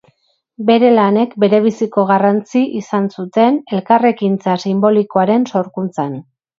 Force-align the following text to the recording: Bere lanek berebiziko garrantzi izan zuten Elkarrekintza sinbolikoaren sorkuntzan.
Bere 0.69 0.87
lanek 0.99 1.35
berebiziko 1.43 2.07
garrantzi 2.13 2.63
izan 2.81 3.13
zuten 3.19 3.63
Elkarrekintza 3.79 4.59
sinbolikoaren 4.67 5.51
sorkuntzan. 5.57 6.23